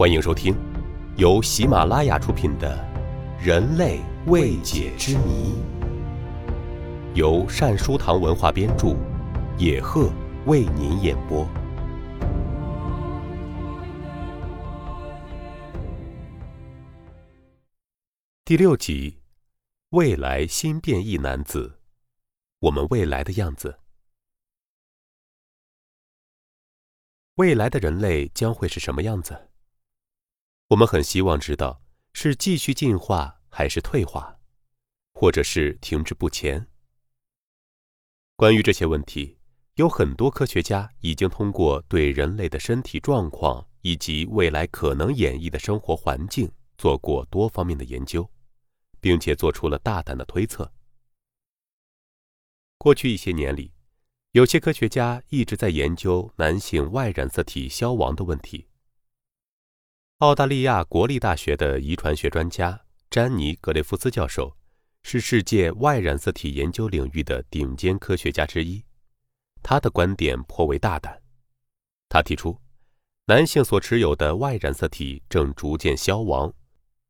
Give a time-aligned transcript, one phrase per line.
[0.00, 0.56] 欢迎收听
[1.18, 2.74] 由喜马拉雅出品的
[3.44, 5.52] 《人类未解之谜》，
[7.14, 8.96] 由善书堂文化编著，
[9.58, 10.10] 野鹤
[10.46, 11.46] 为您演播。
[18.46, 19.20] 第六集：
[19.90, 21.78] 未来新变异男子，
[22.60, 23.80] 我们未来的样子。
[27.34, 29.49] 未来的人类将会是什么样子？
[30.70, 31.82] 我们很希望知道，
[32.12, 34.38] 是继续进化还是退化，
[35.14, 36.64] 或者是停滞不前。
[38.36, 39.36] 关于这些问题，
[39.74, 48.30] 有很多科学家已经通过对人类的身体状况以及未来可能演绎的生活环境做过多方面的研究，
[49.00, 50.72] 并且做出了大胆的推测。
[52.78, 53.72] 过去一些年里，
[54.30, 58.68] 有些科学家一直在研究男性 Y 染色体消亡的问题。
[60.20, 64.54] 澳大利亚国立大学的遗传学专家詹尼·格雷夫斯教授
[65.02, 68.84] 是世界 Y 染色体研究领域的顶尖科学家之一。
[69.62, 71.22] 他的观点颇为大胆，
[72.10, 72.60] 他提出，
[73.28, 76.52] 男性所持有的 Y 染色体正逐渐消亡，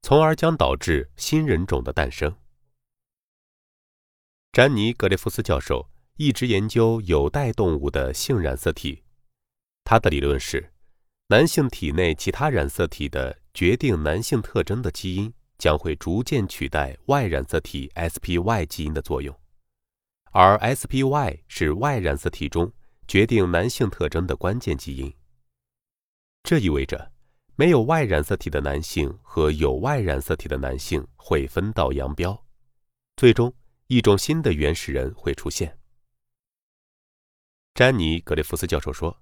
[0.02, 2.32] 从而将导致新人种的诞生。
[4.52, 5.90] 詹尼·格雷夫斯教授。
[6.16, 9.02] 一直研究有袋动物的性染色体，
[9.84, 10.70] 他的理论是，
[11.30, 19.32] 男性体内其他染色体的决定男性特征的基因将会逐渐取代 Y 染色体 SPY 基因的作用，
[20.32, 22.72] 而 SPY 是 Y 染色体中
[23.06, 25.14] 决定男性特征的关键基因。
[26.42, 27.12] 这意味着，
[27.54, 32.44] 没有 Y 染色体的男性和有 Y 染色体的男性会分道扬镳，
[33.14, 33.54] 最终
[33.86, 35.78] 一种新的原始人会出现。
[37.72, 39.16] 詹尼·格雷夫斯教授说：“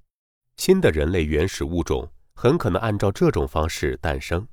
[0.58, 4.46] 新的人类原始物种很可能按照这种方式诞生。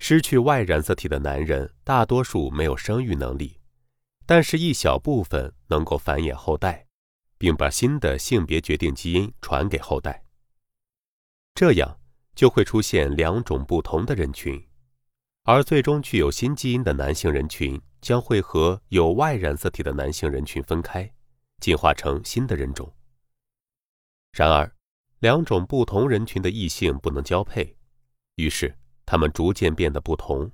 [0.00, 3.58] 失去 Y 染色体的男人大多数没有生育能力，
[4.26, 6.86] 但是一小部分能够繁衍后代，
[7.38, 10.22] 并把新的性别决定基因传给后代。
[11.54, 11.98] 这样
[12.34, 14.62] 就会出现两种不同的人群，
[15.44, 21.10] 而最终具有新基因的男性人群将会和有 Y 染色体的男性人群分开。”
[21.60, 22.94] 进化成新的人种。
[24.30, 24.70] 然而，
[25.20, 27.76] 两种不同人群的异性不能交配，
[28.36, 30.50] 于是他们逐渐变得不同，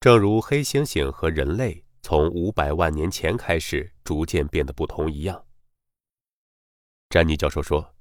[0.00, 5.44] 正如黑猩猩和人类从五百万年前开始逐渐变得不同一样。
[7.10, 7.94] 詹妮教授说，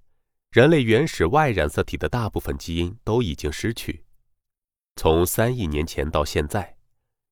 [0.51, 4.05] 人类原始 Y 染色体的大部分基因都已经失去，
[4.95, 6.77] 从三亿年前到现在，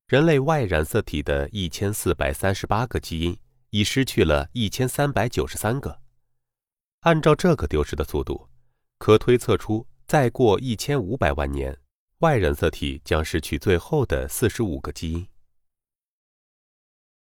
[0.08, 3.38] 人类 Y 染色体的一千四百三十八个基因。
[3.70, 6.00] 已失去了一千三百九十三个。
[7.06, 8.48] 按照这个丢失的速度，
[8.98, 11.78] 可推测出再过一千五百万年
[12.18, 15.24] ，Y 染色体将失去最后的四十五个基因。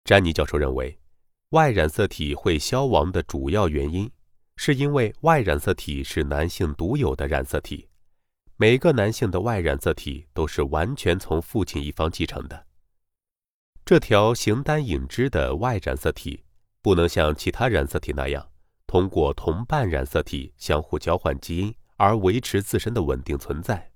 [0.06, 0.98] 詹尼教授认为
[1.50, 4.10] ，Y 染色体会消亡的主要原因，
[4.56, 7.90] 是因为 Y 染色体是男性独有的染色体，
[8.56, 12.66] 每个男性的 Y 染色体都是完全从父亲一方继承的。
[13.84, 16.46] 这条形单影只的 Y 染色体
[16.82, 18.50] 不能像其他染色体那样
[18.88, 23.92] 通过同伴染色体相互交换基因而维持自身的稳定存在。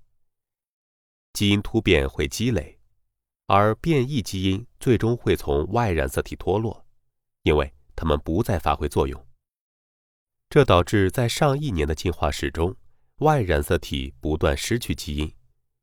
[1.32, 2.78] 基因突变会积累，
[3.46, 6.84] 而变异基因最终会从 Y 染色体脱落，
[7.42, 9.26] 因为它们不再发挥作用。
[10.48, 12.76] 这导致在上亿年的进化史中
[13.18, 15.34] ，Y 染色体不断失去基因，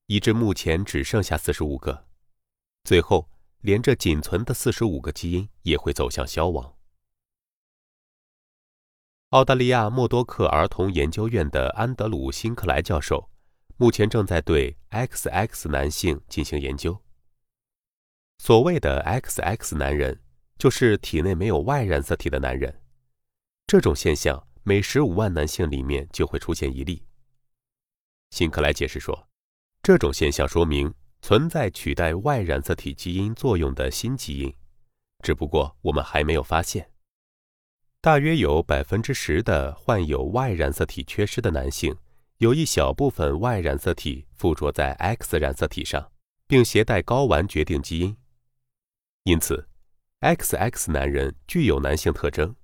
[0.07, 2.05] 以致目前只剩下四十五个，
[2.83, 3.29] 最后。
[3.61, 6.76] 连这仅存的四十五个基因也会走向消亡。
[9.31, 13.29] 澳大利亚默多克儿童研究院的安德鲁·辛克莱教授
[13.75, 16.97] 目前正在对 XX 男性进行研究。
[18.37, 20.21] 所谓的 XX 男人，
[20.57, 22.81] 就是体内没有 Y 染色体的男人。
[23.67, 27.03] 这种现象每十五万男性里面就会出现一例。
[28.29, 29.27] 辛克莱解释说，
[29.83, 30.93] 这种现象说明。
[31.19, 34.55] 存在取代 Y 染色体基因作用的新基因，
[35.23, 36.89] 只不过我们还没有发现。
[38.07, 41.93] 大约有百分之十的患有 Y 染色体缺失的男性，
[42.37, 46.09] 有一小部分 Y 染色体附着在 X 染色体上，
[46.47, 48.15] 并携带睾丸决定基因。
[49.23, 49.67] 因此
[50.21, 52.55] ，XX 男人具有男性特征。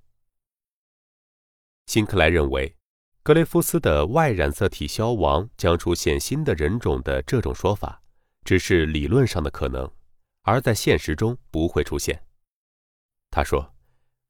[1.88, 2.78] 辛克莱认为，
[3.22, 8.02] 格雷夫斯的 Y 染色体消亡将出现新的人种的这种说法。
[8.46, 9.92] 只是理论上的可能，
[10.44, 12.24] 而在现实中不会出现。
[13.30, 13.72] 他说：“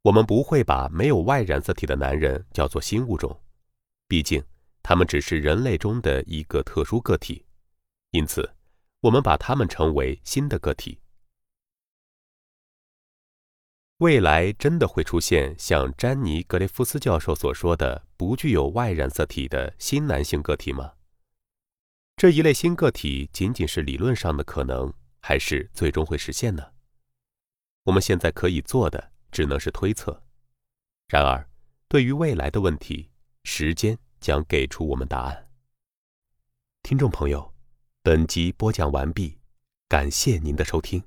[0.04, 3.42] 我们不会把没有 Y 染色体的男人叫做新物种，
[4.06, 4.44] 毕竟
[4.82, 7.46] 他们只是人类中的一个特殊个体，
[8.12, 8.54] 因此，
[9.00, 11.00] 我们把他们称为新的个体。
[14.00, 20.96] 未来真的会出现像詹尼·格雷夫斯教授所说的不具有 Y 染色体的新男性个体吗？
[22.18, 26.74] 这一类新个体仅仅是理论上的可能，还是最终会实现呢？
[27.84, 30.24] 我们现在可以做的只能是推测。
[31.08, 31.50] 然而，
[31.90, 33.10] 对于未来的问题，
[33.44, 35.50] 时间将给出我们答案。
[36.84, 37.54] 听众朋友，
[38.02, 39.38] 本集播讲完毕，
[39.90, 41.04] 感谢您的收听。